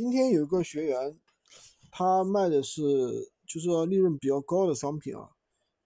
[0.00, 1.20] 今天有一个学员，
[1.92, 2.82] 他卖的是
[3.46, 5.32] 就是说利润比较高的商品啊，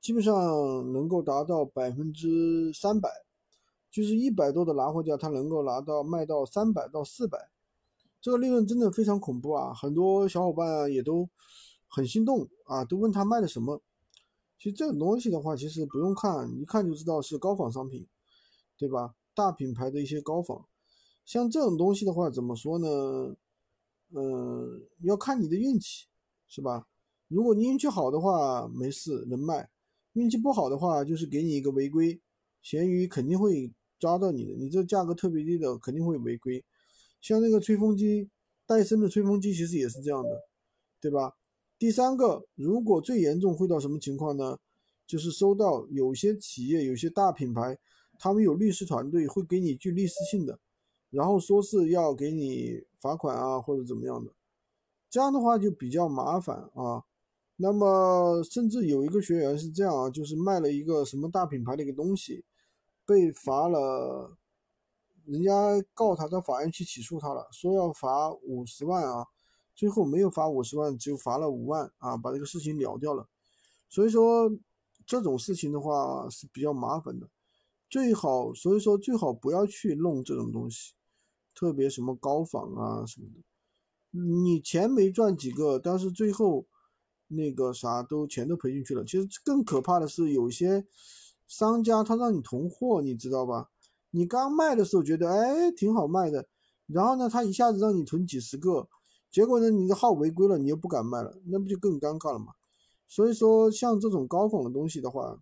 [0.00, 0.32] 基本上
[0.92, 3.10] 能够达到百分之三百，
[3.90, 7.50] 就是一百多的拿货价，他能够拿到卖到三百到四百，
[8.20, 9.74] 这个利润真的非常恐怖啊！
[9.74, 11.28] 很多小伙伴啊也都
[11.88, 13.82] 很心动啊，都问他卖的什么。
[14.60, 18.06] 其实这种东西的话，其实不用看，一看就知道是高仿商品，
[18.78, 19.16] 对吧？
[19.34, 20.66] 大品牌的一些高仿，
[21.24, 23.34] 像这种东西的话，怎么说呢？
[24.16, 26.06] 嗯，要看你的运气，
[26.46, 26.86] 是吧？
[27.28, 29.66] 如果你运气好的话，没事能卖；
[30.12, 32.20] 运气不好的话，就是给你一个违规，
[32.62, 34.52] 闲鱼肯定会抓到你的。
[34.54, 36.64] 你这价格特别低的，肯定会违规。
[37.20, 38.28] 像那个吹风机，
[38.66, 40.30] 戴森的吹风机其实也是这样的，
[41.00, 41.34] 对吧？
[41.78, 44.58] 第三个，如果最严重会到什么情况呢？
[45.06, 47.76] 就是收到有些企业、有些大品牌，
[48.18, 50.58] 他们有律师团队会给你具律师信的。
[51.14, 54.32] 然后说是要给你罚款啊，或者怎么样的，
[55.08, 57.04] 这样的话就比较麻烦啊。
[57.56, 62.44] 那么甚至有一个学员是这样啊，就是卖了一个什么大品牌的一个东西，
[63.06, 64.36] 被罚了，
[65.24, 69.24] 人家告他到法院去起诉他了，说要罚五十万啊，
[69.76, 73.28] 最后没有罚五十万，只有罚了五万啊，把这个事情了掉了。
[73.88, 74.50] 所以说
[75.06, 77.28] 这种事情的话是比较麻烦的，
[77.88, 80.92] 最好所以说最好不要去弄这种东西。
[81.54, 83.40] 特别什么高仿啊什么的，
[84.18, 86.66] 你钱没赚几个，但是最后
[87.28, 89.04] 那个啥都钱都赔进去了。
[89.04, 90.84] 其实更可怕的是，有些
[91.46, 93.70] 商家他让你囤货，你知道吧？
[94.10, 96.46] 你刚卖的时候觉得哎挺好卖的，
[96.86, 98.88] 然后呢他一下子让你囤几十个，
[99.30, 102.52] 结果呢你的号违规了，你又不敢卖了，那不就更尴尬了吗？
[103.06, 105.38] 所以说像这种高仿的东西的话，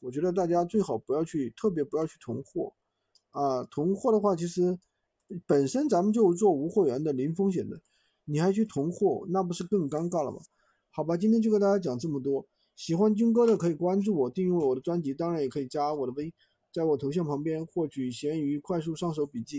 [0.00, 2.72] 我觉得大家最好不要去，特别不要去囤货
[3.30, 3.62] 啊！
[3.64, 4.78] 囤货的话，其实。
[5.46, 7.80] 本身咱们就做无货源的零风险的，
[8.24, 10.38] 你还去囤货，那不是更尴尬了吗？
[10.90, 12.46] 好吧，今天就跟大家讲这么多。
[12.74, 16.32] 喜欢军哥的可以关注我，订阅我的专辑，当然也可以加我的微，
[16.72, 19.56] 在我头像旁边获取闲鱼快速上手笔记。